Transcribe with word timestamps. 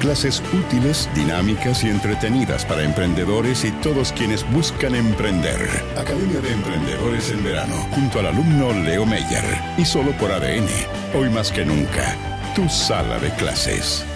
Clases 0.00 0.42
útiles, 0.54 1.10
dinámicas 1.14 1.84
y 1.84 1.90
entretenidas 1.90 2.64
para 2.64 2.82
emprendedores 2.82 3.66
y 3.66 3.70
todos 3.82 4.14
quienes 4.14 4.50
buscan 4.50 4.94
emprender. 4.94 5.60
Academia 5.94 6.40
de 6.40 6.54
Emprendedores 6.54 7.30
en 7.30 7.44
verano, 7.44 7.74
junto 7.94 8.20
al 8.20 8.28
alumno 8.28 8.72
Leo 8.72 9.04
Meyer. 9.04 9.44
Y 9.76 9.84
solo 9.84 10.12
por 10.12 10.32
ADN. 10.32 10.66
Hoy 11.14 11.28
más 11.28 11.52
que 11.52 11.66
nunca, 11.66 12.16
tu 12.56 12.66
sala 12.70 13.18
de 13.18 13.28
clases. 13.34 14.06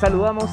Saludamos 0.00 0.50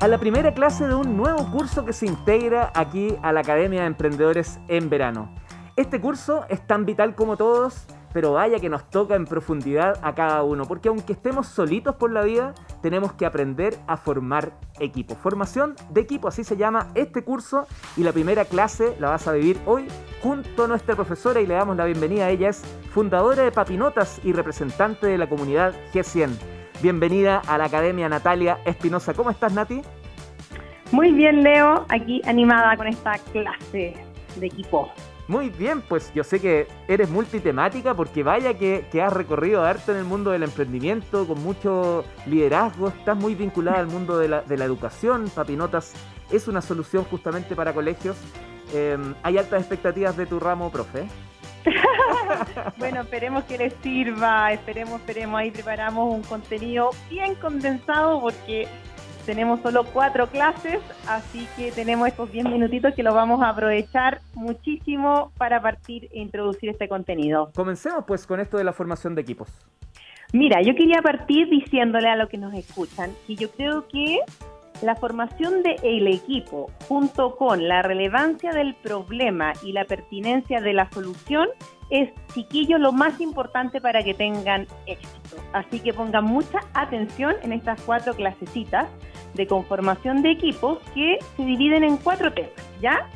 a 0.00 0.06
la 0.06 0.18
primera 0.18 0.52
clase 0.52 0.86
de 0.86 0.94
un 0.94 1.16
nuevo 1.16 1.50
curso 1.50 1.86
que 1.86 1.94
se 1.94 2.04
integra 2.04 2.72
aquí 2.74 3.16
a 3.22 3.32
la 3.32 3.40
Academia 3.40 3.80
de 3.80 3.86
Emprendedores 3.86 4.60
en 4.68 4.90
verano. 4.90 5.30
Este 5.76 5.98
curso 5.98 6.44
es 6.50 6.66
tan 6.66 6.84
vital 6.84 7.14
como 7.14 7.38
todos 7.38 7.86
pero 8.12 8.32
vaya 8.32 8.58
que 8.60 8.68
nos 8.68 8.88
toca 8.90 9.14
en 9.14 9.24
profundidad 9.24 9.98
a 10.02 10.14
cada 10.14 10.42
uno, 10.42 10.64
porque 10.64 10.88
aunque 10.88 11.12
estemos 11.12 11.46
solitos 11.46 11.96
por 11.96 12.12
la 12.12 12.22
vida, 12.22 12.54
tenemos 12.82 13.12
que 13.12 13.26
aprender 13.26 13.76
a 13.86 13.96
formar 13.96 14.52
equipo. 14.80 15.14
Formación 15.14 15.74
de 15.90 16.00
equipo, 16.00 16.28
así 16.28 16.44
se 16.44 16.56
llama 16.56 16.88
este 16.94 17.22
curso 17.22 17.66
y 17.96 18.02
la 18.02 18.12
primera 18.12 18.44
clase 18.44 18.96
la 18.98 19.10
vas 19.10 19.26
a 19.28 19.32
vivir 19.32 19.58
hoy 19.66 19.86
junto 20.22 20.64
a 20.64 20.68
nuestra 20.68 20.94
profesora 20.94 21.40
y 21.40 21.46
le 21.46 21.54
damos 21.54 21.76
la 21.76 21.84
bienvenida. 21.84 22.30
Ella 22.30 22.48
es 22.48 22.62
fundadora 22.90 23.42
de 23.42 23.52
Papinotas 23.52 24.20
y 24.24 24.32
representante 24.32 25.06
de 25.06 25.18
la 25.18 25.28
comunidad 25.28 25.74
G100. 25.92 26.30
Bienvenida 26.82 27.42
a 27.46 27.58
la 27.58 27.64
Academia 27.64 28.08
Natalia 28.08 28.58
Espinosa. 28.64 29.14
¿Cómo 29.14 29.30
estás, 29.30 29.52
Nati? 29.52 29.82
Muy 30.92 31.12
bien, 31.12 31.42
Leo, 31.42 31.84
aquí 31.88 32.22
animada 32.26 32.76
con 32.76 32.86
esta 32.86 33.18
clase 33.32 33.94
de 34.36 34.46
equipo. 34.46 34.90
Muy 35.28 35.50
bien, 35.50 35.82
pues 35.82 36.12
yo 36.14 36.22
sé 36.22 36.40
que 36.40 36.68
eres 36.86 37.10
multitemática 37.10 37.94
porque 37.94 38.22
vaya 38.22 38.54
que, 38.54 38.86
has 39.02 39.12
recorrido 39.12 39.64
arte 39.64 39.90
en 39.90 39.98
el 39.98 40.04
mundo 40.04 40.30
del 40.30 40.44
emprendimiento 40.44 41.26
con 41.26 41.42
mucho 41.42 42.04
liderazgo, 42.26 42.88
estás 42.88 43.16
muy 43.16 43.34
vinculada 43.34 43.80
al 43.80 43.88
mundo 43.88 44.18
de 44.18 44.28
la, 44.28 44.64
educación, 44.64 45.28
Papinotas 45.34 45.94
es 46.30 46.46
una 46.46 46.62
solución 46.62 47.04
justamente 47.04 47.54
para 47.56 47.72
colegios. 47.72 48.16
Em, 48.72 49.14
¿Hay 49.22 49.38
altas 49.38 49.60
expectativas 49.60 50.16
de 50.16 50.26
tu 50.26 50.40
ramo, 50.40 50.70
profe? 50.70 51.06
bueno, 52.78 53.00
esperemos 53.02 53.44
que 53.44 53.58
les 53.58 53.74
sirva, 53.82 54.52
esperemos, 54.52 55.00
esperemos, 55.00 55.40
ahí 55.40 55.50
preparamos 55.50 56.12
un 56.12 56.22
contenido 56.22 56.90
bien 57.10 57.34
condensado 57.36 58.20
porque 58.20 58.68
tenemos 59.26 59.60
solo 59.60 59.84
cuatro 59.84 60.28
clases, 60.28 60.78
así 61.08 61.46
que 61.56 61.72
tenemos 61.72 62.06
estos 62.08 62.30
10 62.30 62.46
minutitos 62.46 62.94
que 62.94 63.02
los 63.02 63.12
vamos 63.12 63.42
a 63.42 63.48
aprovechar 63.50 64.20
muchísimo 64.34 65.32
para 65.36 65.60
partir 65.60 66.08
e 66.12 66.20
introducir 66.20 66.70
este 66.70 66.88
contenido. 66.88 67.50
Comencemos 67.54 68.04
pues 68.06 68.26
con 68.26 68.38
esto 68.38 68.56
de 68.56 68.64
la 68.64 68.72
formación 68.72 69.14
de 69.16 69.22
equipos. 69.22 69.48
Mira, 70.32 70.62
yo 70.62 70.74
quería 70.74 71.02
partir 71.02 71.48
diciéndole 71.50 72.08
a 72.08 72.16
los 72.16 72.28
que 72.28 72.38
nos 72.38 72.54
escuchan 72.54 73.10
que 73.26 73.34
yo 73.34 73.50
creo 73.50 73.86
que 73.88 74.20
la 74.82 74.96
formación 74.96 75.62
del 75.62 75.76
el 75.82 76.08
equipo, 76.08 76.70
junto 76.88 77.36
con 77.36 77.68
la 77.68 77.82
relevancia 77.82 78.52
del 78.52 78.74
problema 78.74 79.52
y 79.62 79.72
la 79.72 79.84
pertinencia 79.84 80.60
de 80.60 80.72
la 80.72 80.90
solución, 80.90 81.48
es, 81.90 82.10
chiquillos, 82.34 82.80
lo 82.80 82.92
más 82.92 83.20
importante 83.20 83.80
para 83.80 84.02
que 84.02 84.14
tengan 84.14 84.66
éxito. 84.86 85.36
Así 85.52 85.80
que 85.80 85.92
pongan 85.92 86.24
mucha 86.24 86.60
atención 86.74 87.34
en 87.42 87.52
estas 87.52 87.80
cuatro 87.82 88.14
clasecitas 88.14 88.88
de 89.34 89.46
conformación 89.46 90.22
de 90.22 90.30
equipos 90.32 90.78
que 90.94 91.18
se 91.36 91.44
dividen 91.44 91.84
en 91.84 91.96
cuatro 91.96 92.32
temas, 92.32 92.50
¿ya? 92.80 93.08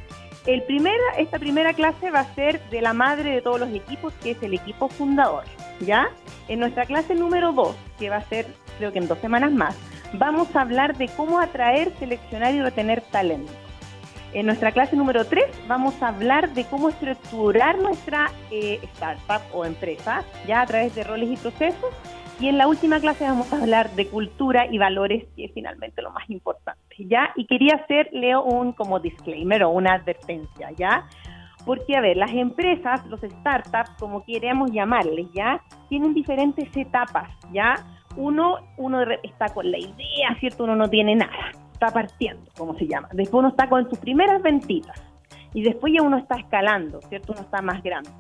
El 0.47 0.63
primera, 0.63 0.97
esta 1.19 1.39
primera 1.39 1.73
clase 1.75 2.11
va 2.11 2.21
a 2.21 2.35
ser 2.35 2.61
de 2.71 2.81
la 2.81 2.93
madre 2.93 3.31
de 3.31 3.43
todos 3.43 3.61
los 3.61 3.71
equipos, 3.71 4.13
que 4.23 4.33
es 4.33 4.43
el 4.43 4.55
equipo 4.55 4.89
fundador, 4.89 5.45
¿ya? 5.81 6.09
En 6.49 6.61
nuestra 6.61 6.87
clase 6.87 7.15
número 7.15 7.53
dos, 7.53 7.77
que 7.99 8.09
va 8.09 8.17
a 8.17 8.25
ser 8.25 8.47
creo 8.79 8.93
que 8.93 8.99
en 8.99 9.09
dos 9.09 9.19
semanas 9.19 9.53
más, 9.53 9.77
vamos 10.15 10.55
a 10.55 10.63
hablar 10.63 10.97
de 10.97 11.09
cómo 11.09 11.41
atraer, 11.41 11.93
seleccionar 11.99 12.55
y 12.55 12.63
retener 12.63 13.01
talento. 13.03 13.53
En 14.33 14.47
nuestra 14.47 14.71
clase 14.71 14.97
número 14.97 15.25
3 15.25 15.45
vamos 15.67 16.01
a 16.03 16.09
hablar 16.09 16.53
de 16.55 16.65
cómo 16.65 16.89
estructurar 16.89 17.79
nuestra 17.79 18.31
eh, 18.51 18.79
startup 18.95 19.43
o 19.53 19.65
empresa, 19.65 20.25
ya 20.47 20.61
a 20.61 20.67
través 20.67 20.95
de 20.95 21.03
roles 21.03 21.31
y 21.31 21.37
procesos. 21.37 21.91
Y 22.39 22.49
en 22.49 22.57
la 22.57 22.69
última 22.69 23.01
clase 23.01 23.25
vamos 23.25 23.53
a 23.53 23.61
hablar 23.61 23.91
de 23.91 24.07
cultura 24.07 24.67
y 24.71 24.79
valores, 24.79 25.27
que 25.37 25.47
es 25.47 25.53
finalmente 25.53 26.01
lo 26.01 26.11
más 26.11 26.31
importante, 26.31 26.81
¿ya? 26.99 27.33
Y 27.37 27.45
quería 27.45 27.75
hacer, 27.75 28.09
Leo, 28.13 28.43
un 28.43 28.73
como 28.73 28.99
disclaimer 28.99 29.65
o 29.65 29.71
una 29.71 29.95
advertencia, 29.95 30.71
¿ya? 30.77 31.07
Porque, 31.67 31.97
a 31.97 32.01
ver, 32.01 32.17
las 32.17 32.31
empresas, 32.31 33.05
los 33.09 33.21
startups, 33.21 33.91
como 33.99 34.25
queremos 34.25 34.71
llamarles, 34.71 35.27
¿ya? 35.35 35.61
Tienen 35.91 36.15
diferentes 36.15 36.75
etapas, 36.75 37.29
¿ya? 37.53 37.75
Uno, 38.17 38.57
uno 38.77 39.03
está 39.23 39.49
con 39.55 39.71
la 39.71 39.79
idea, 39.79 40.37
¿cierto? 40.41 40.65
Uno 40.65 40.77
no 40.77 40.89
tiene 40.91 41.15
nada 41.17 41.53
está 41.81 41.95
partiendo, 41.95 42.51
como 42.57 42.77
se 42.77 42.87
llama. 42.87 43.09
Después 43.13 43.41
uno 43.41 43.49
está 43.49 43.69
con 43.69 43.89
sus 43.89 43.99
primeras 43.99 44.43
ventitas 44.43 45.01
y 45.55 45.63
después 45.63 45.93
ya 45.97 46.03
uno 46.03 46.19
está 46.19 46.37
escalando, 46.37 47.01
¿cierto? 47.09 47.33
Uno 47.33 47.41
está 47.41 47.63
más 47.63 47.83
grande. 47.83 48.11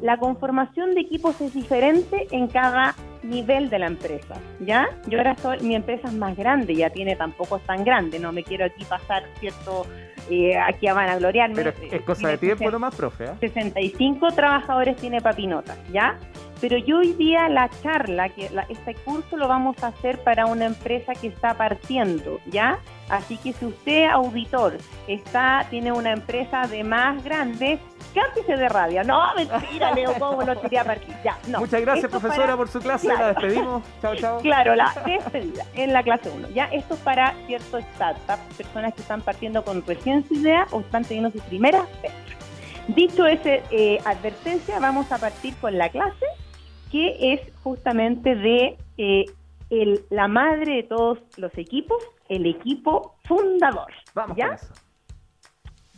La 0.00 0.18
conformación 0.18 0.94
de 0.94 1.02
equipos 1.02 1.40
es 1.40 1.54
diferente 1.54 2.26
en 2.30 2.48
cada 2.48 2.94
nivel 3.22 3.70
de 3.70 3.78
la 3.78 3.86
empresa, 3.86 4.34
¿ya? 4.60 4.88
Yo 5.08 5.18
ahora 5.18 5.36
soy, 5.36 5.60
mi 5.60 5.74
empresa 5.74 6.08
es 6.08 6.14
más 6.14 6.36
grande, 6.36 6.74
ya 6.74 6.90
tiene 6.90 7.16
tampoco 7.16 7.56
es 7.56 7.62
tan 7.64 7.84
grande, 7.84 8.18
no 8.18 8.32
me 8.32 8.42
quiero 8.42 8.64
aquí 8.64 8.84
pasar, 8.84 9.24
¿cierto? 9.40 9.86
Eh, 10.30 10.56
aquí 10.56 10.86
van 10.86 11.08
a 11.08 11.16
gloriarme. 11.16 11.54
Pero 11.54 11.72
es 11.90 12.02
cosa 12.02 12.28
de 12.28 12.38
tiempo 12.38 12.70
nomás, 12.70 12.94
profe. 12.94 13.26
65 13.40 14.26
¿eh? 14.26 14.32
trabajadores 14.34 14.96
tiene 14.96 15.20
Papinotas, 15.20 15.78
¿ya? 15.92 16.18
Pero 16.60 16.78
yo 16.78 16.98
hoy 16.98 17.12
día 17.12 17.48
la 17.48 17.68
charla, 17.82 18.30
que 18.30 18.50
este 18.68 18.94
curso 18.94 19.36
lo 19.36 19.46
vamos 19.46 19.82
a 19.82 19.88
hacer 19.88 20.18
para 20.22 20.46
una 20.46 20.64
empresa 20.64 21.14
que 21.14 21.28
está 21.28 21.54
partiendo, 21.54 22.40
¿ya? 22.46 22.78
Así 23.10 23.36
que 23.36 23.52
si 23.52 23.66
usted, 23.66 24.06
auditor, 24.06 24.78
está 25.06 25.66
tiene 25.70 25.92
una 25.92 26.12
empresa 26.12 26.66
de 26.66 26.82
más 26.82 27.22
grande, 27.22 27.78
cántese 28.14 28.56
de 28.56 28.68
rabia. 28.68 29.04
No, 29.04 29.22
mentira, 29.36 29.92
Leo, 29.92 30.14
¿cómo 30.18 30.42
lo 30.42 30.60
quería 30.60 30.82
partir? 30.82 31.14
Ya, 31.22 31.38
no. 31.46 31.60
Muchas 31.60 31.82
gracias, 31.82 32.10
profesora, 32.10 32.56
por 32.56 32.68
su 32.68 32.80
clase. 32.80 33.06
La 33.08 33.28
despedimos. 33.28 33.82
Chao, 34.00 34.16
chao. 34.16 34.40
Claro, 34.46 34.74
la 34.74 34.92
despedida 35.04 35.64
en 35.74 35.92
la 35.92 36.02
clase 36.02 36.30
1. 36.30 36.48
Ya, 36.50 36.64
esto 36.66 36.94
es 36.94 37.00
para 37.00 37.34
ciertos 37.46 37.84
startups, 37.94 38.56
personas 38.56 38.94
que 38.94 39.02
están 39.02 39.20
partiendo 39.20 39.62
con 39.62 39.84
recién 39.86 40.26
su 40.26 40.34
idea 40.34 40.66
o 40.70 40.80
están 40.80 41.04
teniendo 41.04 41.30
sus 41.30 41.42
primeras 41.42 41.84
ventas. 42.02 42.22
Dicho 42.88 43.26
esa 43.26 43.50
eh, 43.70 43.98
advertencia, 44.04 44.78
vamos 44.78 45.10
a 45.12 45.18
partir 45.18 45.54
con 45.56 45.76
la 45.76 45.88
clase 45.88 46.26
que 46.90 47.16
es 47.32 47.40
justamente 47.62 48.34
de 48.34 48.76
eh, 48.98 49.24
el, 49.70 50.04
la 50.10 50.28
madre 50.28 50.76
de 50.76 50.82
todos 50.84 51.18
los 51.36 51.56
equipos, 51.58 51.98
el 52.28 52.46
equipo 52.46 53.16
fundador. 53.24 53.92
Vamos 54.14 54.36
¿ya? 54.36 54.56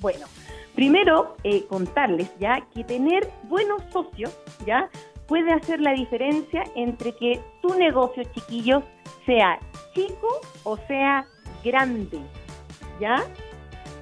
Bueno, 0.01 0.27
primero 0.75 1.37
eh, 1.45 1.65
contarles 1.69 2.31
ya 2.39 2.61
que 2.73 2.85
tener 2.85 3.29
buenos 3.45 3.83
socios 3.93 4.37
ya 4.65 4.89
puede 5.27 5.53
hacer 5.53 5.81
la 5.81 5.93
diferencia 5.93 6.65
entre 6.75 7.13
que 7.13 7.41
tu 7.61 7.75
negocio, 7.75 8.23
chiquillos, 8.35 8.85
sea 9.27 9.59
chico 9.95 10.41
o 10.65 10.77
sea 10.87 11.27
grande, 11.65 12.21
¿ya? 13.01 13.25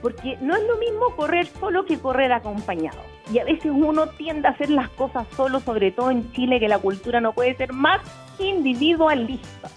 Porque 0.02 0.36
no 0.40 0.54
es 0.54 0.62
lo 0.64 0.76
mismo 0.76 1.16
correr 1.16 1.46
solo 1.46 1.84
que 1.84 1.98
correr 1.98 2.32
acompañado 2.32 3.15
y 3.32 3.38
a 3.38 3.44
veces 3.44 3.72
uno 3.74 4.08
tiende 4.10 4.48
a 4.48 4.52
hacer 4.52 4.70
las 4.70 4.88
cosas 4.90 5.26
solo, 5.36 5.60
sobre 5.60 5.90
todo 5.90 6.10
en 6.10 6.30
Chile, 6.32 6.60
que 6.60 6.68
la 6.68 6.78
cultura 6.78 7.20
no 7.20 7.32
puede 7.32 7.56
ser 7.56 7.72
más 7.72 8.00
individualista, 8.38 9.68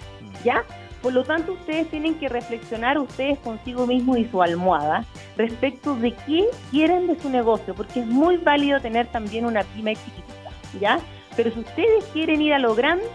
¿ya? 0.43 0.63
Por 1.01 1.13
lo 1.13 1.23
tanto, 1.23 1.53
ustedes 1.53 1.89
tienen 1.89 2.15
que 2.15 2.27
reflexionar 2.27 2.97
ustedes 2.97 3.39
consigo 3.39 3.87
mismos 3.87 4.17
y 4.17 4.25
su 4.25 4.41
almohada 4.41 5.05
respecto 5.37 5.95
de 5.95 6.11
qué 6.27 6.45
quieren 6.71 7.07
de 7.07 7.19
su 7.19 7.29
negocio, 7.29 7.73
porque 7.73 8.01
es 8.01 8.05
muy 8.05 8.37
válido 8.37 8.81
tener 8.81 9.07
también 9.07 9.45
una 9.45 9.63
pyme 9.63 9.95
chiquitita, 9.95 10.51
¿ya? 10.79 10.99
Pero 11.35 11.51
si 11.51 11.59
ustedes 11.61 12.03
quieren 12.11 12.41
ir 12.41 12.53
a 12.53 12.59
lo 12.59 12.75
grande, 12.75 13.05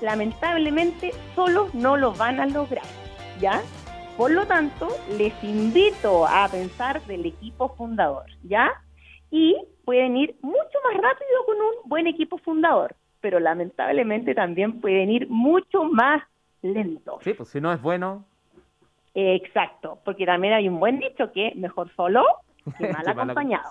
lamentablemente 0.00 1.12
solos 1.34 1.74
no 1.74 1.96
lo 1.96 2.12
van 2.12 2.38
a 2.40 2.46
lograr, 2.46 2.84
¿ya? 3.40 3.60
Por 4.16 4.30
lo 4.30 4.46
tanto, 4.46 4.88
les 5.18 5.32
invito 5.42 6.26
a 6.26 6.46
pensar 6.48 7.02
del 7.06 7.26
equipo 7.26 7.74
fundador, 7.76 8.26
¿ya? 8.44 8.70
Y 9.32 9.56
pueden 9.84 10.16
ir 10.16 10.36
mucho 10.42 10.78
más 10.84 10.94
rápido 10.94 11.46
con 11.46 11.56
un 11.56 11.88
buen 11.88 12.06
equipo 12.06 12.38
fundador, 12.38 12.94
pero 13.20 13.40
lamentablemente 13.40 14.34
también 14.34 14.80
pueden 14.80 15.10
ir 15.10 15.26
mucho 15.28 15.84
más 15.84 16.22
lento. 16.60 17.18
Sí, 17.22 17.32
pues 17.32 17.48
si 17.48 17.60
no 17.60 17.72
es 17.72 17.80
bueno. 17.80 18.24
Exacto, 19.14 19.98
porque 20.04 20.26
también 20.26 20.52
hay 20.52 20.68
un 20.68 20.78
buen 20.78 20.98
dicho 21.00 21.32
que 21.32 21.52
mejor 21.56 21.90
solo 21.96 22.24
que 22.78 22.88
mal 22.92 23.08
acompañado. 23.08 23.70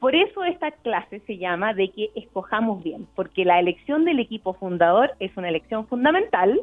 Por 0.00 0.14
eso 0.14 0.44
esta 0.44 0.72
clase 0.72 1.20
se 1.20 1.38
llama 1.38 1.72
de 1.72 1.88
que 1.90 2.10
escojamos 2.16 2.82
bien, 2.82 3.06
porque 3.14 3.44
la 3.44 3.60
elección 3.60 4.04
del 4.04 4.18
equipo 4.18 4.54
fundador 4.54 5.12
es 5.20 5.34
una 5.36 5.48
elección 5.48 5.86
fundamental 5.86 6.60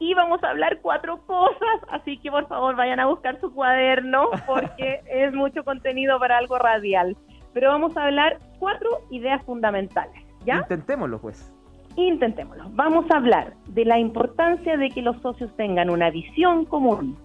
y 0.00 0.14
vamos 0.14 0.42
a 0.42 0.50
hablar 0.50 0.80
cuatro 0.82 1.24
cosas, 1.26 1.80
así 1.90 2.18
que 2.18 2.30
por 2.30 2.48
favor 2.48 2.74
vayan 2.74 2.98
a 2.98 3.06
buscar 3.06 3.40
su 3.40 3.54
cuaderno 3.54 4.30
porque 4.46 5.00
es 5.10 5.32
mucho 5.32 5.64
contenido 5.64 6.18
para 6.18 6.38
algo 6.38 6.58
radial. 6.58 7.16
Pero 7.54 7.70
vamos 7.70 7.96
a 7.96 8.04
hablar 8.04 8.38
cuatro 8.58 8.90
ideas 9.10 9.42
fundamentales, 9.44 10.22
¿ya? 10.44 10.56
Intentémoslo 10.58 11.20
pues. 11.20 11.50
Intentémoslo. 11.96 12.64
Vamos 12.72 13.10
a 13.10 13.16
hablar 13.16 13.54
de 13.68 13.84
la 13.84 13.98
importancia 13.98 14.76
de 14.76 14.90
que 14.90 15.00
los 15.00 15.20
socios 15.22 15.54
tengan 15.56 15.88
una 15.88 16.10
visión 16.10 16.64
común, 16.66 17.16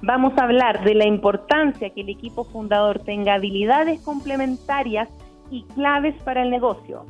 Vamos 0.00 0.32
a 0.38 0.44
hablar 0.44 0.84
de 0.84 0.94
la 0.94 1.06
importancia 1.06 1.90
que 1.90 2.02
el 2.02 2.08
equipo 2.08 2.44
fundador 2.44 3.00
tenga 3.00 3.34
habilidades 3.34 4.00
complementarias 4.02 5.08
y 5.50 5.64
claves 5.74 6.14
para 6.22 6.42
el 6.42 6.50
negocio. 6.50 7.04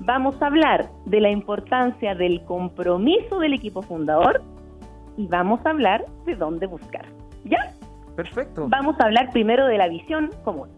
Vamos 0.00 0.40
a 0.42 0.46
hablar 0.46 0.90
de 1.04 1.20
la 1.20 1.30
importancia 1.30 2.16
del 2.16 2.42
compromiso 2.46 3.38
del 3.38 3.52
equipo 3.52 3.82
fundador 3.82 4.42
y 5.16 5.28
vamos 5.28 5.64
a 5.64 5.70
hablar 5.70 6.04
de 6.26 6.34
dónde 6.34 6.66
buscar. 6.66 7.06
¿Ya? 7.44 7.74
Perfecto. 8.16 8.66
Vamos 8.68 8.98
a 8.98 9.04
hablar 9.04 9.30
primero 9.30 9.66
de 9.66 9.78
la 9.78 9.86
visión 9.86 10.30
común. 10.42 10.68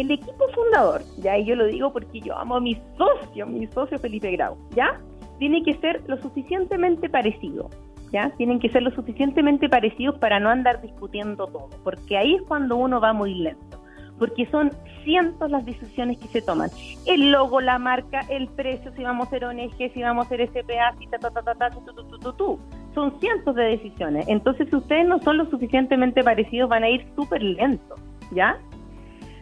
El 0.00 0.10
equipo 0.10 0.48
fundador, 0.54 1.02
ya 1.18 1.36
y 1.36 1.44
yo 1.44 1.54
lo 1.56 1.66
digo 1.66 1.92
porque 1.92 2.20
yo 2.20 2.34
amo 2.38 2.56
a 2.56 2.60
mi 2.60 2.80
socio, 2.96 3.46
mi 3.46 3.66
socio 3.66 3.98
Felipe 3.98 4.30
Grau, 4.32 4.56
¿ya? 4.74 4.98
Tiene 5.38 5.62
que 5.62 5.74
ser 5.74 6.02
lo 6.06 6.16
suficientemente 6.16 7.10
parecido 7.10 7.68
¿ya? 8.12 8.30
Tienen 8.38 8.58
que 8.60 8.70
ser 8.70 8.82
lo 8.82 8.90
suficientemente 8.92 9.68
parecidos 9.68 10.18
para 10.18 10.40
no 10.40 10.48
andar 10.48 10.80
discutiendo 10.80 11.46
todo, 11.46 11.68
porque 11.84 12.16
ahí 12.16 12.36
es 12.36 12.42
cuando 12.42 12.76
uno 12.76 13.00
va 13.00 13.12
muy 13.12 13.34
lento, 13.34 13.82
porque 14.18 14.46
son 14.46 14.70
cientos 15.04 15.50
las 15.50 15.64
decisiones 15.66 16.18
que 16.18 16.28
se 16.28 16.42
toman. 16.42 16.70
El 17.06 17.30
logo, 17.30 17.60
la 17.60 17.78
marca, 17.78 18.20
el 18.30 18.48
precio, 18.48 18.90
si 18.96 19.02
vamos 19.02 19.28
a 19.28 19.30
ser 19.30 19.44
ONG, 19.44 19.92
si 19.92 20.02
vamos 20.02 20.26
a 20.26 20.28
ser 20.30 20.48
SPA, 20.48 20.94
si 20.98 21.06
ta, 21.08 21.18
ta, 21.18 21.30
ta, 21.30 21.54
ta, 21.54 21.70
tu, 21.70 21.80
tu, 21.82 22.32
tu, 22.32 22.58
Son 22.94 23.18
cientos 23.20 23.54
de 23.54 23.64
decisiones. 23.64 24.26
Entonces, 24.28 24.66
si 24.68 24.76
ustedes 24.76 25.06
no 25.06 25.20
son 25.20 25.38
lo 25.38 25.48
suficientemente 25.50 26.22
parecidos, 26.22 26.68
van 26.68 26.84
a 26.84 26.88
ir 26.88 27.06
súper 27.14 27.42
lentos, 27.42 28.00
¿ya? 28.32 28.58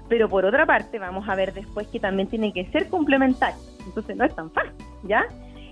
Pero 0.08 0.28
por 0.28 0.44
otra 0.44 0.64
parte, 0.64 0.98
vamos 0.98 1.28
a 1.28 1.34
ver 1.34 1.52
después 1.52 1.86
que 1.88 2.00
también 2.00 2.28
tienen 2.28 2.52
que 2.52 2.66
ser 2.70 2.88
complementarios. 2.88 3.60
Entonces, 3.86 4.16
no 4.16 4.24
es 4.24 4.34
tan 4.34 4.50
fácil, 4.50 4.72
¿ya? 5.04 5.26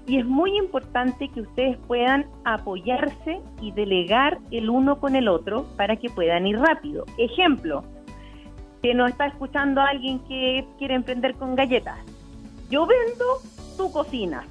Y 0.07 0.19
es 0.19 0.25
muy 0.25 0.57
importante 0.57 1.29
que 1.29 1.41
ustedes 1.41 1.77
puedan 1.89 2.27
apoyarse 2.45 3.41
y 3.61 3.73
delegar 3.73 4.39
el 4.53 4.71
uno 4.71 5.01
con 5.01 5.17
el 5.17 5.27
otro 5.27 5.67
para 5.77 5.97
que 5.97 6.09
puedan 6.11 6.47
ir 6.47 6.59
rápido. 6.59 7.05
Ejemplo, 7.19 7.83
que 8.83 8.95
nos 8.95 9.11
está 9.11 9.27
escuchando 9.27 9.81
alguien 9.81 10.21
que 10.21 10.65
quiere 10.79 10.95
emprender 10.95 11.35
con 11.35 11.57
galletas. 11.57 11.99
Yo 12.71 12.87
vendo, 12.87 13.25
tu 13.77 13.91
cocina. 13.91 14.45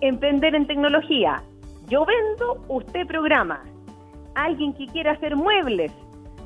Emprender 0.00 0.54
en 0.54 0.68
tecnología. 0.68 1.42
Yo 1.88 2.04
vendo, 2.04 2.64
usted 2.68 3.06
programa. 3.08 3.64
Alguien 4.36 4.72
que 4.74 4.86
quiere 4.86 5.10
hacer 5.10 5.34
muebles. 5.34 5.90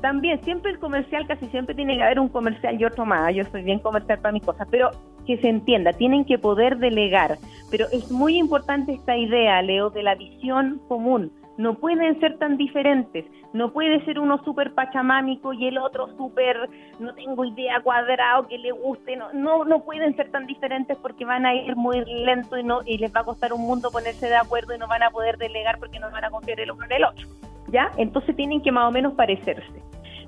También, 0.01 0.43
siempre 0.43 0.71
el 0.71 0.79
comercial, 0.79 1.27
casi 1.27 1.47
siempre 1.47 1.75
tiene 1.75 1.95
que 1.95 2.03
haber 2.03 2.19
un 2.19 2.29
comercial 2.29 2.79
y 2.79 2.85
otro 2.85 3.05
más. 3.05 3.33
Yo 3.35 3.43
soy 3.51 3.63
bien 3.63 3.79
comercial 3.79 4.19
para 4.19 4.31
mis 4.31 4.43
cosas, 4.43 4.67
pero 4.71 4.89
que 5.27 5.37
se 5.37 5.47
entienda, 5.47 5.93
tienen 5.93 6.25
que 6.25 6.39
poder 6.39 6.77
delegar. 6.77 7.37
Pero 7.69 7.85
es 7.91 8.11
muy 8.11 8.37
importante 8.37 8.93
esta 8.93 9.15
idea, 9.15 9.61
Leo, 9.61 9.91
de 9.91 10.01
la 10.01 10.15
visión 10.15 10.81
común. 10.87 11.31
No 11.57 11.75
pueden 11.75 12.19
ser 12.19 12.39
tan 12.39 12.57
diferentes. 12.57 13.25
No 13.53 13.71
puede 13.73 14.03
ser 14.05 14.17
uno 14.17 14.43
súper 14.43 14.73
pachamámico 14.73 15.53
y 15.53 15.67
el 15.67 15.77
otro 15.77 16.07
súper, 16.17 16.57
no 16.99 17.13
tengo 17.13 17.43
idea, 17.45 17.81
cuadrado, 17.81 18.47
que 18.47 18.57
le 18.57 18.71
guste. 18.71 19.15
No, 19.17 19.31
no, 19.33 19.65
no 19.65 19.83
pueden 19.83 20.15
ser 20.15 20.31
tan 20.31 20.47
diferentes 20.47 20.97
porque 20.97 21.25
van 21.25 21.45
a 21.45 21.53
ir 21.53 21.75
muy 21.75 22.03
lento 22.05 22.57
y, 22.57 22.63
no, 22.63 22.79
y 22.85 22.97
les 22.97 23.13
va 23.13 23.19
a 23.19 23.25
costar 23.25 23.53
un 23.53 23.61
mundo 23.61 23.91
ponerse 23.91 24.27
de 24.27 24.37
acuerdo 24.37 24.73
y 24.73 24.79
no 24.79 24.87
van 24.87 25.03
a 25.03 25.11
poder 25.11 25.37
delegar 25.37 25.77
porque 25.77 25.99
no 25.99 26.09
van 26.09 26.23
a 26.23 26.31
confiar 26.31 26.61
el 26.61 26.71
uno 26.71 26.85
en 26.85 26.91
el 26.93 27.03
otro. 27.03 27.27
¿Ya? 27.67 27.91
Entonces 27.97 28.35
tienen 28.35 28.61
que 28.61 28.71
más 28.71 28.89
o 28.89 28.91
menos 28.91 29.13
parecerse. 29.13 29.83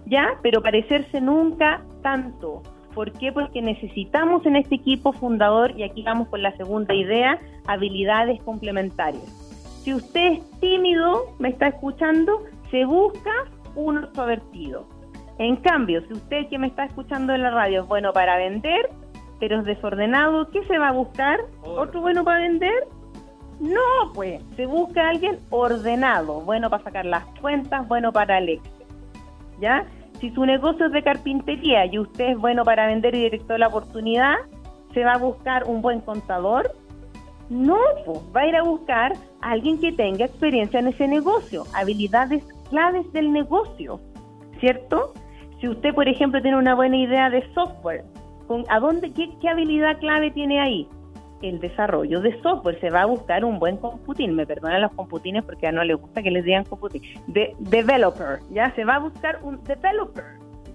¿Ya? 0.05 0.37
Pero 0.41 0.61
parecerse 0.61 1.21
nunca 1.21 1.81
tanto 2.01 2.61
¿Por 2.93 3.11
qué? 3.13 3.31
Porque 3.31 3.61
necesitamos 3.61 4.45
en 4.45 4.55
este 4.55 4.75
equipo 4.75 5.13
fundador, 5.13 5.71
y 5.77 5.83
aquí 5.83 6.03
vamos 6.03 6.27
con 6.27 6.43
la 6.43 6.55
segunda 6.57 6.93
idea, 6.93 7.39
habilidades 7.65 8.41
complementarias. 8.43 9.23
Si 9.83 9.93
usted 9.93 10.33
es 10.33 10.59
tímido, 10.59 11.25
me 11.39 11.49
está 11.49 11.67
escuchando, 11.67 12.43
se 12.71 12.85
busca 12.85 13.31
un 13.75 13.97
extrovertido. 13.97 14.85
En 15.39 15.55
cambio, 15.57 16.01
si 16.07 16.13
usted 16.13 16.47
que 16.49 16.59
me 16.59 16.67
está 16.67 16.85
escuchando 16.85 17.33
en 17.33 17.41
la 17.41 17.49
radio 17.49 17.81
es 17.81 17.87
bueno 17.87 18.13
para 18.13 18.37
vender, 18.37 18.89
pero 19.39 19.59
es 19.59 19.65
desordenado, 19.65 20.49
¿qué 20.51 20.63
se 20.65 20.77
va 20.77 20.89
a 20.89 20.93
buscar? 20.93 21.39
¿Otro 21.63 22.01
bueno 22.01 22.23
para 22.23 22.39
vender? 22.41 22.87
No, 23.59 24.13
pues, 24.13 24.41
se 24.55 24.65
busca 24.65 25.09
alguien 25.09 25.37
ordenado, 25.49 26.41
bueno 26.41 26.69
para 26.69 26.83
sacar 26.83 27.05
las 27.05 27.25
cuentas, 27.41 27.87
bueno 27.87 28.11
para 28.11 28.37
el 28.39 28.49
Excel. 28.49 28.87
¿Ya? 29.59 29.85
si 30.23 30.29
su 30.29 30.45
negocio 30.45 30.85
es 30.85 30.93
de 30.93 31.03
carpintería 31.03 31.85
y 31.85 31.99
usted 31.99 32.29
es 32.29 32.37
bueno 32.37 32.63
para 32.63 32.87
vender 32.87 33.13
y 33.13 33.23
director 33.23 33.55
de 33.55 33.59
la 33.59 33.67
oportunidad, 33.67 34.35
¿se 34.93 35.03
va 35.03 35.15
a 35.15 35.17
buscar 35.17 35.65
un 35.65 35.81
buen 35.81 35.99
contador? 35.99 36.71
No, 37.49 37.77
pues, 38.05 38.19
va 38.33 38.39
a 38.39 38.47
ir 38.47 38.55
a 38.55 38.63
buscar 38.63 39.11
a 39.41 39.51
alguien 39.51 39.81
que 39.81 39.91
tenga 39.91 40.23
experiencia 40.23 40.79
en 40.79 40.87
ese 40.87 41.09
negocio, 41.09 41.65
habilidades 41.73 42.41
claves 42.69 43.11
del 43.11 43.33
negocio, 43.33 43.99
¿cierto? 44.61 45.13
Si 45.59 45.67
usted, 45.67 45.93
por 45.93 46.07
ejemplo, 46.07 46.41
tiene 46.41 46.55
una 46.55 46.73
buena 46.73 46.95
idea 46.95 47.29
de 47.29 47.43
software, 47.53 48.05
¿a 48.69 48.79
dónde, 48.79 49.11
qué, 49.11 49.29
qué 49.41 49.49
habilidad 49.49 49.99
clave 49.99 50.31
tiene 50.31 50.61
ahí? 50.61 50.87
El 51.43 51.59
desarrollo 51.59 52.21
de 52.21 52.41
software. 52.41 52.79
Se 52.79 52.89
va 52.89 53.01
a 53.01 53.05
buscar 53.05 53.45
un 53.45 53.59
buen 53.59 53.77
computín. 53.77 54.35
Me 54.35 54.45
perdonan 54.45 54.81
los 54.81 54.91
computines 54.93 55.43
porque 55.43 55.67
a 55.67 55.71
no 55.71 55.83
le 55.83 55.93
gusta 55.93 56.23
que 56.23 56.31
les 56.31 56.43
digan 56.43 56.63
computín. 56.63 57.01
De, 57.27 57.55
developer, 57.59 58.39
¿ya? 58.51 58.73
Se 58.75 58.85
va 58.85 58.95
a 58.95 58.99
buscar 58.99 59.39
un 59.43 59.61
developer, 59.63 60.23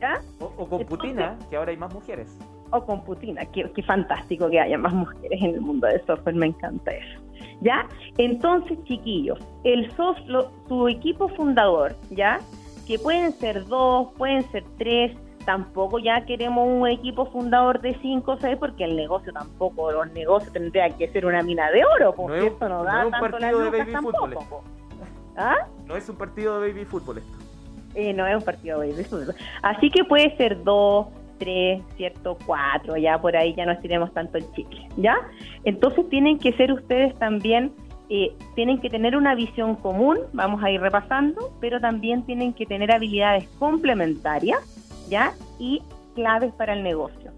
¿ya? 0.00 0.20
O, 0.38 0.68
computina, 0.68 1.36
que 1.50 1.56
ahora 1.56 1.70
hay 1.70 1.76
más 1.76 1.92
mujeres. 1.92 2.38
O 2.70 2.84
computina, 2.84 3.44
qué, 3.46 3.70
qué 3.74 3.82
fantástico 3.82 4.50
que 4.50 4.60
haya 4.60 4.76
más 4.76 4.92
mujeres 4.92 5.40
en 5.42 5.54
el 5.54 5.60
mundo 5.60 5.86
del 5.86 6.04
software, 6.04 6.34
me 6.34 6.46
encanta 6.46 6.92
eso. 6.92 7.20
¿Ya? 7.60 7.88
Entonces, 8.18 8.78
chiquillos, 8.84 9.38
el 9.64 9.90
software, 9.96 10.46
su 10.68 10.88
equipo 10.88 11.28
fundador, 11.30 11.96
¿ya? 12.10 12.40
Que 12.86 12.98
pueden 12.98 13.32
ser 13.32 13.66
dos, 13.66 14.08
pueden 14.16 14.42
ser 14.50 14.64
tres, 14.76 15.16
tampoco 15.44 15.98
ya 15.98 16.24
queremos 16.24 16.66
un 16.68 16.86
equipo 16.88 17.26
fundador 17.26 17.80
de 17.80 17.96
5 18.00 18.30
o 18.30 18.36
6 18.38 18.56
porque 18.58 18.84
el 18.84 18.96
negocio 18.96 19.32
tampoco, 19.32 19.90
los 19.92 20.10
negocios 20.12 20.52
tendrían 20.52 20.92
que 20.94 21.08
ser 21.08 21.26
una 21.26 21.42
mina 21.42 21.70
de 21.70 21.84
oro, 21.84 22.14
por 22.14 22.30
no 22.30 22.40
cierto, 22.40 22.68
no, 22.68 22.84
da 22.84 23.00
es 23.00 23.06
un 23.06 23.10
tanto 23.12 23.30
partido 23.30 23.58
de 23.60 23.70
baby 23.70 23.92
fútbol. 23.96 24.38
¿Ah? 25.36 25.56
No 25.86 25.96
es 25.96 26.08
un 26.08 26.16
partido 26.16 26.60
de 26.60 26.68
baby 26.68 26.84
fútbol 26.84 27.18
esto. 27.18 27.38
Eh, 27.94 28.12
no 28.12 28.26
es 28.26 28.36
un 28.36 28.42
partido 28.42 28.80
de 28.80 28.90
baby 28.90 29.04
fútbol. 29.04 29.34
Así 29.62 29.90
que 29.90 30.04
puede 30.04 30.36
ser 30.36 30.62
2, 30.62 31.06
3, 31.38 31.82
¿cierto? 31.96 32.36
4, 32.46 32.96
ya 32.96 33.18
por 33.20 33.36
ahí 33.36 33.54
ya 33.54 33.64
no 33.64 33.72
estiremos 33.72 34.12
tanto 34.12 34.38
el 34.38 34.50
chicle, 34.52 34.88
¿ya? 34.96 35.16
Entonces 35.64 36.08
tienen 36.08 36.38
que 36.38 36.52
ser 36.52 36.72
ustedes 36.72 37.14
también 37.18 37.72
eh, 38.10 38.34
tienen 38.54 38.80
que 38.80 38.88
tener 38.88 39.16
una 39.16 39.34
visión 39.34 39.74
común, 39.76 40.18
vamos 40.32 40.64
a 40.64 40.70
ir 40.70 40.80
repasando, 40.80 41.52
pero 41.60 41.78
también 41.78 42.22
tienen 42.22 42.54
que 42.54 42.64
tener 42.64 42.90
habilidades 42.90 43.46
complementarias 43.58 44.77
¿ya? 45.08 45.32
Y 45.58 45.82
claves 46.14 46.52
para 46.54 46.72
el 46.72 46.82
negocio. 46.82 47.32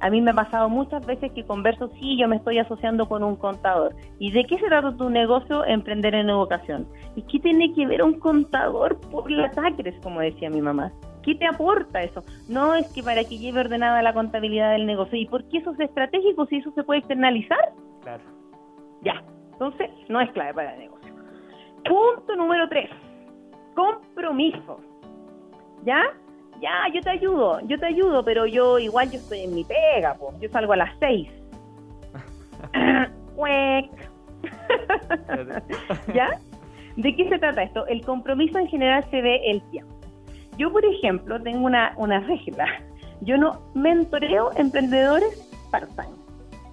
A 0.00 0.08
mí 0.08 0.22
me 0.22 0.30
ha 0.30 0.34
pasado 0.34 0.68
muchas 0.70 1.04
veces 1.04 1.30
que 1.32 1.44
converso, 1.44 1.90
sí, 2.00 2.16
yo 2.18 2.26
me 2.26 2.36
estoy 2.36 2.58
asociando 2.58 3.06
con 3.06 3.22
un 3.22 3.36
contador. 3.36 3.94
¿Y 4.18 4.32
de 4.32 4.44
qué 4.44 4.58
se 4.58 4.66
trata 4.66 4.96
tu 4.96 5.10
negocio? 5.10 5.64
Emprender 5.66 6.14
en 6.14 6.30
educación. 6.30 6.86
¿Y 7.16 7.22
qué 7.22 7.38
tiene 7.38 7.74
que 7.74 7.86
ver 7.86 8.02
un 8.02 8.18
contador 8.18 8.98
por 9.10 9.30
las 9.30 9.56
acres, 9.58 9.94
como 10.02 10.20
decía 10.20 10.48
mi 10.48 10.62
mamá? 10.62 10.90
¿Qué 11.22 11.34
te 11.34 11.46
aporta 11.46 12.02
eso? 12.02 12.24
No 12.48 12.74
es 12.74 12.90
que 12.94 13.02
para 13.02 13.24
que 13.24 13.36
lleve 13.36 13.60
ordenada 13.60 14.00
la 14.00 14.14
contabilidad 14.14 14.72
del 14.72 14.86
negocio. 14.86 15.18
¿Y 15.18 15.26
por 15.26 15.44
qué 15.44 15.58
eso 15.58 15.72
es 15.72 15.80
estratégico 15.80 16.46
si 16.46 16.56
eso 16.56 16.70
se 16.72 16.82
puede 16.82 17.00
externalizar? 17.00 17.72
Claro. 18.02 18.24
Ya, 19.02 19.22
entonces 19.52 19.90
no 20.08 20.20
es 20.22 20.30
clave 20.32 20.54
para 20.54 20.74
el 20.74 20.80
negocio. 20.80 21.14
Punto 21.84 22.36
número 22.36 22.68
tres, 22.70 22.88
compromiso. 23.74 24.80
¿Ya? 25.84 26.02
Ya, 26.60 26.86
yo 26.94 27.00
te 27.00 27.10
ayudo, 27.10 27.60
yo 27.66 27.78
te 27.78 27.86
ayudo, 27.86 28.24
pero 28.24 28.46
yo 28.46 28.78
igual 28.78 29.10
yo 29.10 29.18
estoy 29.18 29.40
en 29.40 29.54
mi 29.54 29.64
pega, 29.64 30.14
pues. 30.14 30.38
yo 30.40 30.48
salgo 30.50 30.72
a 30.74 30.76
las 30.76 30.98
seis. 30.98 31.28
¿Ya? 36.14 36.38
¿De 36.96 37.16
qué 37.16 37.28
se 37.28 37.38
trata 37.38 37.62
esto? 37.62 37.86
El 37.86 38.04
compromiso 38.04 38.58
en 38.58 38.68
general 38.68 39.04
se 39.10 39.22
ve 39.22 39.40
el 39.50 39.62
tiempo. 39.70 39.94
Yo, 40.58 40.70
por 40.70 40.84
ejemplo, 40.84 41.40
tengo 41.40 41.64
una, 41.64 41.94
una 41.96 42.20
regla. 42.20 42.66
Yo 43.22 43.38
no 43.38 43.60
mentoreo 43.74 44.50
emprendedores 44.56 45.50
part-time, 45.70 46.16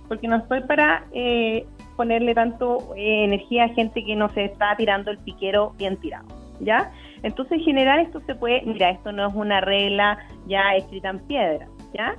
porque 0.08 0.28
no 0.28 0.38
estoy 0.38 0.62
para 0.62 1.06
eh, 1.14 1.66
ponerle 1.96 2.34
tanto 2.34 2.94
eh, 2.96 3.24
energía 3.26 3.66
a 3.66 3.70
gente 3.70 4.04
que 4.04 4.16
no 4.16 4.30
se 4.30 4.46
está 4.46 4.76
tirando 4.76 5.12
el 5.12 5.18
piquero 5.20 5.74
bien 5.78 5.98
tirado, 5.98 6.28
¿ya? 6.60 6.92
Entonces, 7.24 7.60
en 7.60 7.64
general, 7.64 8.00
esto 8.00 8.22
se 8.26 8.36
puede, 8.36 8.62
mira, 8.64 8.92
esto 8.92 9.12
no 9.12 9.28
es 9.28 9.34
una 9.34 9.62
regla 9.62 10.18
ya 10.48 10.76
escrita 10.76 11.10
en 11.10 11.20
piedra, 11.20 11.68
¿ya? 11.94 12.16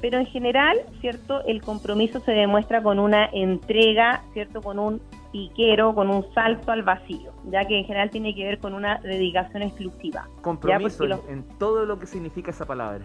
Pero 0.00 0.18
en 0.18 0.26
general, 0.26 0.78
¿cierto? 1.00 1.44
El 1.44 1.60
compromiso 1.60 2.20
se 2.20 2.32
demuestra 2.32 2.82
con 2.82 2.98
una 2.98 3.26
entrega, 3.32 4.22
¿cierto? 4.32 4.62
Con 4.62 4.78
un 4.78 5.00
piquero, 5.30 5.94
con 5.94 6.10
un 6.10 6.24
salto 6.32 6.72
al 6.72 6.82
vacío, 6.82 7.32
ya 7.50 7.64
que 7.66 7.78
en 7.78 7.84
general 7.84 8.10
tiene 8.10 8.34
que 8.34 8.44
ver 8.44 8.58
con 8.58 8.74
una 8.74 8.98
dedicación 8.98 9.62
exclusiva. 9.62 10.26
Compromiso 10.40 11.04
en 11.28 11.44
todo 11.58 11.84
lo 11.84 11.98
que 11.98 12.06
significa 12.06 12.50
esa 12.50 12.66
palabra 12.66 13.04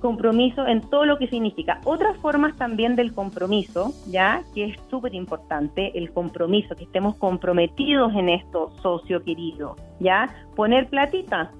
compromiso 0.00 0.66
en 0.66 0.80
todo 0.80 1.04
lo 1.04 1.18
que 1.18 1.28
significa. 1.28 1.80
Otras 1.84 2.16
formas 2.18 2.56
también 2.56 2.96
del 2.96 3.12
compromiso, 3.14 3.92
ya 4.08 4.42
que 4.54 4.64
es 4.64 4.76
súper 4.90 5.14
importante, 5.14 5.96
el 5.96 6.12
compromiso, 6.12 6.74
que 6.74 6.84
estemos 6.84 7.16
comprometidos 7.16 8.12
en 8.14 8.28
esto, 8.28 8.72
socio 8.82 9.22
querido, 9.22 9.76
ya 10.00 10.28
poner 10.56 10.88
platita 10.88 11.52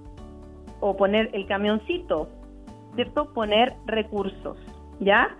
o 0.80 0.96
poner 0.96 1.30
el 1.32 1.46
camioncito, 1.46 2.28
¿cierto? 2.94 3.32
Poner 3.32 3.74
recursos, 3.86 4.58
¿ya? 4.98 5.36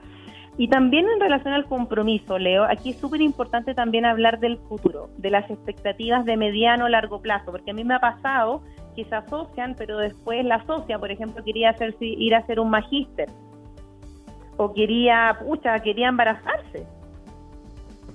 Y 0.57 0.69
también 0.69 1.07
en 1.09 1.21
relación 1.21 1.55
al 1.55 1.65
compromiso, 1.65 2.39
Leo, 2.39 2.65
aquí 2.65 2.91
es 2.91 2.99
súper 2.99 3.23
importante 3.23 3.75
también 3.75 4.05
hablar 4.05 4.41
del 4.41 4.59
futuro, 4.59 5.09
de 5.17 5.31
las 5.31 5.51
expectativas 5.51 6.25
de 6.25 6.37
mediano 6.37 6.85
o 6.85 6.89
largo 6.89 7.23
plazo, 7.23 7.51
porque 7.51 7.71
a 7.71 7.75
mí 7.75 7.83
me 7.83 7.95
ha 7.95 8.01
pasado 8.01 8.63
que 8.95 9.05
se 9.05 9.15
asocian, 9.15 9.75
pero 9.77 9.99
después 9.99 10.45
la 10.45 10.65
socia, 10.67 10.99
por 10.99 11.11
ejemplo, 11.11 11.43
quería 11.45 11.71
hacer, 11.71 11.95
ir 12.01 12.35
a 12.35 12.39
hacer 12.39 12.61
un 12.61 12.71
magíster, 12.71 13.29
o 14.57 14.73
quería, 14.73 15.39
pucha, 15.45 15.79
quería 15.81 16.09
embarazarse, 16.09 16.87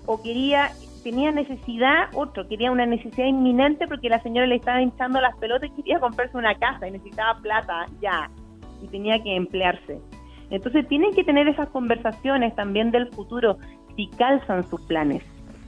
o 0.06 0.22
quería, 0.22 0.72
tenía 1.04 1.32
necesidad, 1.32 2.10
otro, 2.14 2.48
quería 2.48 2.72
una 2.72 2.86
necesidad 2.86 3.26
inminente 3.26 3.88
porque 3.88 4.10
la 4.10 4.22
señora 4.22 4.48
le 4.48 4.56
estaba 4.56 4.82
hinchando 4.82 5.20
las 5.22 5.36
pelotas 5.38 5.70
y 5.70 5.82
quería 5.82 6.00
comprarse 6.00 6.38
una 6.38 6.56
casa 6.56 6.88
y 6.88 6.92
necesitaba 6.92 7.40
plata 7.42 7.86
ya, 8.02 8.30
y 8.82 8.88
tenía 8.88 9.22
que 9.22 9.36
emplearse. 9.36 10.00
Entonces 10.50 10.88
tienen 10.88 11.14
que 11.14 11.24
tener 11.24 11.48
esas 11.48 11.70
conversaciones 11.70 12.56
también 12.56 12.92
del 12.92 13.08
futuro 13.10 13.58
si 13.96 14.08
calzan 14.10 14.64
sus 14.68 14.82
planes. 14.82 15.24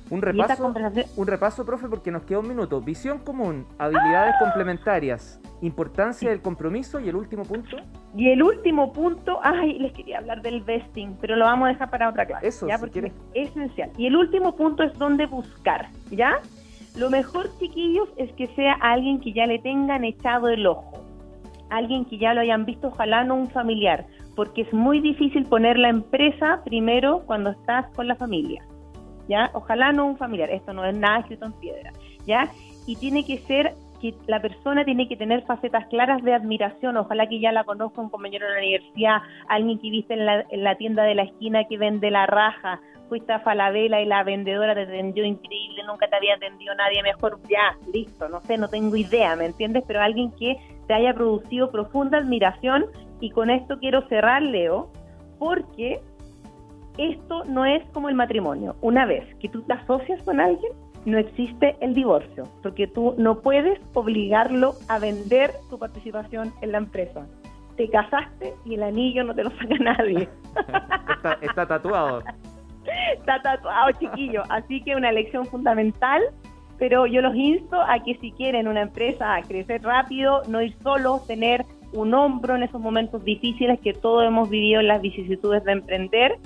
Un 0.10 0.22
repaso, 0.22 0.74
un 1.16 1.28
repaso, 1.28 1.66
profe, 1.66 1.88
porque 1.90 2.12
nos 2.12 2.24
queda 2.24 2.40
un 2.40 2.48
minuto. 2.48 2.80
Visión 2.82 3.20
común, 3.20 3.66
habilidades 3.78 4.36
complementarias, 4.40 5.42
importancia 5.62 6.30
del 6.30 6.42
compromiso 6.42 7.00
y 7.00 7.10
el 7.10 7.16
último 7.16 7.44
punto. 7.44 7.78
Y 8.16 8.30
el 8.30 8.42
último 8.42 8.94
punto, 8.94 9.40
ay, 9.44 9.80
les 9.80 9.92
quería 9.92 10.20
hablar 10.20 10.42
del 10.42 10.62
vesting, 10.62 11.18
pero 11.20 11.36
lo 11.36 11.46
vamos 11.46 11.68
a 11.68 11.72
dejar 11.74 11.90
para 11.90 12.10
otra 12.10 12.26
clase. 12.26 12.48
Eso, 12.48 12.68
¿ya? 12.68 12.78
porque 12.78 13.12
es 13.34 13.50
esencial. 13.50 13.92
Y 13.98 14.08
el 14.08 14.16
último 14.16 14.56
punto 14.56 14.84
es 14.84 14.94
dónde 14.98 15.26
buscar, 15.26 15.90
¿ya? 16.10 16.40
Lo 16.96 17.10
mejor, 17.10 17.50
chiquillos, 17.60 18.10
es 18.18 18.32
que 18.34 18.48
sea 18.56 18.74
alguien 18.82 19.20
que 19.20 19.34
ya 19.34 19.46
le 19.46 19.60
tengan 19.60 20.04
echado 20.04 20.48
el 20.48 20.66
ojo. 20.66 21.04
Alguien 21.70 22.06
que 22.06 22.18
ya 22.18 22.34
lo 22.34 22.42
hayan 22.42 22.66
visto, 22.66 22.88
ojalá 22.88 23.26
no 23.26 23.36
un 23.36 23.50
familiar, 23.50 24.08
porque 24.36 24.62
es 24.62 24.74
muy 24.74 25.02
difícil 25.02 25.46
poner 25.46 25.78
la 25.78 25.90
empresa 25.90 26.62
primero 26.64 27.24
cuando 27.26 27.50
estás 27.52 27.86
con 27.94 28.08
la 28.08 28.16
familia. 28.16 28.64
¿Ya? 29.28 29.50
Ojalá 29.54 29.92
no 29.92 30.06
un 30.06 30.18
familiar, 30.18 30.50
esto 30.50 30.74
no 30.74 30.86
es 30.86 30.96
nada 30.96 31.20
escrito 31.20 31.46
en 31.46 31.54
piedra, 31.54 31.94
¿ya? 32.26 32.52
Y 32.86 32.96
tiene 32.96 33.26
que 33.26 33.38
ser 33.40 33.74
que 34.02 34.14
la 34.28 34.42
persona 34.42 34.86
tiene 34.86 35.08
que 35.08 35.16
tener 35.16 35.44
facetas 35.44 35.88
claras 35.88 36.24
de 36.24 36.34
admiración, 36.34 36.98
ojalá 36.98 37.28
que 37.28 37.40
ya 37.40 37.52
la 37.52 37.64
conozca 37.64 38.02
un 38.02 38.10
compañero 38.10 38.46
de 38.48 38.54
la 38.54 38.60
universidad, 38.60 39.18
alguien 39.50 39.80
que 39.80 39.90
viste 39.90 40.14
en 40.14 40.26
la, 40.26 40.46
en 40.50 40.64
la 40.64 40.76
tienda 40.76 41.04
de 41.04 41.16
la 41.16 41.24
esquina 41.24 41.64
que 41.66 41.78
vende 41.78 42.12
la 42.12 42.28
raja, 42.28 42.80
fuiste 43.10 43.34
a 43.34 43.40
Falabella 43.40 44.02
y 44.02 44.06
la 44.06 44.24
vendedora 44.24 44.76
te 44.76 44.82
atendió 44.82 45.26
increíble, 45.26 45.82
nunca 45.88 46.08
te 46.08 46.16
había 46.16 46.36
atendido 46.36 46.76
nadie 46.76 47.02
mejor, 47.04 47.40
ya, 47.50 47.78
listo, 47.92 48.30
no 48.30 48.42
sé, 48.42 48.58
no 48.58 48.68
tengo 48.68 48.96
idea, 48.96 49.36
¿me 49.36 49.46
entiendes? 49.46 49.84
Pero 49.88 50.02
alguien 50.02 50.32
que 50.32 50.58
te 50.88 50.94
haya 50.94 51.14
producido 51.14 51.72
profunda 51.72 52.18
admiración 52.18 52.86
y 53.20 53.32
con 53.32 53.50
esto 53.50 53.80
quiero 53.80 54.08
cerrar, 54.08 54.42
Leo, 54.42 54.92
porque 55.40 56.02
esto 56.98 57.44
no 57.46 57.66
es 57.66 57.84
como 57.92 58.10
el 58.10 58.16
matrimonio. 58.16 58.76
Una 58.82 59.06
vez 59.06 59.24
que 59.40 59.50
tú 59.50 59.62
te 59.64 59.74
asocias 59.74 60.22
con 60.24 60.40
alguien, 60.40 60.72
no 61.06 61.18
existe 61.18 61.78
el 61.80 61.94
divorcio, 61.94 62.44
porque 62.62 62.86
tú 62.88 63.16
no 63.18 63.40
puedes 63.40 63.80
obligarlo 63.94 64.74
a 64.90 65.00
vender 65.00 65.52
tu 65.70 65.80
participación 65.80 66.54
en 66.62 66.74
la 66.74 66.80
empresa. 66.80 67.26
Te 67.78 67.90
casaste 67.90 68.56
y 68.66 68.74
el 68.76 68.84
anillo 68.84 69.24
no 69.24 69.34
te 69.34 69.44
lo 69.44 69.52
saca 69.52 69.76
nadie. 69.80 70.28
está, 71.42 71.66
tatuado. 71.66 72.24
Está 73.14 73.42
tatuado, 73.42 73.92
chiquillo. 74.00 74.44
Así 74.50 74.82
que 74.84 74.96
una 74.96 75.12
lección 75.12 75.46
fundamental, 75.46 76.22
pero 76.78 77.06
yo 77.06 77.22
los 77.22 77.36
insto 77.36 77.80
a 77.80 78.04
que 78.04 78.18
si 78.18 78.32
quieren 78.34 78.68
una 78.68 78.82
empresa 78.82 79.36
a 79.36 79.42
crecer 79.44 79.84
rápido, 79.84 80.42
no 80.50 80.62
ir 80.62 80.76
solo, 80.84 81.22
tener 81.26 81.66
un 81.94 82.14
hombro 82.14 82.56
en 82.56 82.64
esos 82.64 82.82
momentos 82.82 83.24
difíciles 83.24 83.80
que 83.80 83.94
todos 83.94 84.26
hemos 84.26 84.50
vivido 84.50 84.82
en 84.82 84.88
las 84.88 85.02
vicisitudes 85.02 85.64
de 85.64 85.72
emprender 85.72 86.38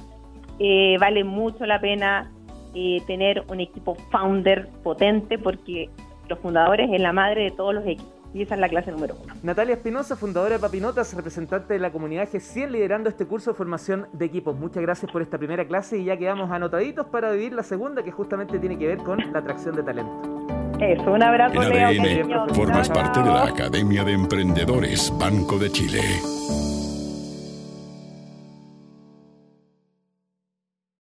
eh, 0.64 0.98
vale 1.00 1.24
mucho 1.24 1.66
la 1.66 1.82
pena 1.82 2.32
eh, 2.76 3.02
tener 3.08 3.44
un 3.50 3.60
equipo 3.60 3.96
founder 4.12 4.70
potente 4.84 5.40
porque 5.40 5.90
los 6.30 6.38
fundadores 6.38 6.88
es 6.94 7.02
la 7.02 7.12
madre 7.12 7.46
de 7.46 7.52
todos 7.52 7.74
los 7.74 7.84
equipos. 7.84 8.14
Y 8.34 8.44
esa 8.44 8.54
es 8.54 8.62
la 8.62 8.70
clase 8.70 8.92
número 8.92 9.16
uno. 9.22 9.34
Natalia 9.42 9.74
Espinosa, 9.74 10.16
fundadora 10.16 10.56
de 10.56 10.60
Papinotas, 10.60 11.16
representante 11.16 11.74
de 11.74 11.80
la 11.80 11.92
comunidad 11.92 12.30
G100, 12.30 12.70
liderando 12.70 13.10
este 13.10 13.26
curso 13.26 13.52
de 13.52 13.58
formación 13.58 14.06
de 14.14 14.24
equipos. 14.24 14.56
Muchas 14.56 14.84
gracias 14.84 15.12
por 15.12 15.24
esta 15.24 15.40
primera 15.40 15.66
clase 15.66 15.98
y 15.98 16.06
ya 16.06 16.16
quedamos 16.16 16.52
anotaditos 16.52 17.08
para 17.08 17.32
vivir 17.32 17.54
la 17.54 17.64
segunda, 17.64 18.04
que 18.04 18.12
justamente 18.12 18.60
tiene 18.60 18.78
que 18.78 18.88
ver 18.88 19.00
con 19.00 19.20
la 19.34 19.40
atracción 19.40 19.76
de 19.76 19.82
talento. 19.84 20.48
Eso, 20.80 21.12
un 21.12 21.24
abrazo, 21.24 21.62
en 21.64 22.30
ADN, 22.30 22.54
formas 22.54 22.88
parte 22.88 23.20
de 23.20 23.30
la 23.30 23.46
Academia 23.46 24.04
de 24.04 24.14
Emprendedores 24.14 25.12
Banco 25.18 25.58
de 25.58 25.72
Chile. 25.72 26.02